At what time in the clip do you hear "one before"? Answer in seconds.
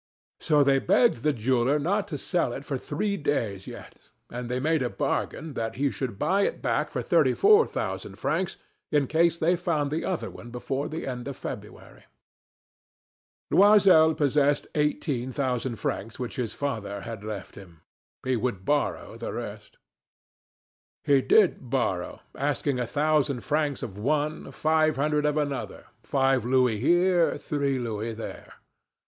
10.31-10.89